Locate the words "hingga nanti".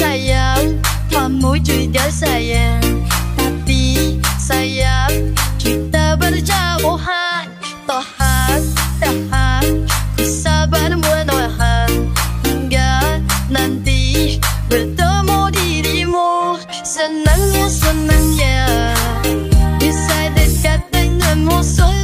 12.48-14.40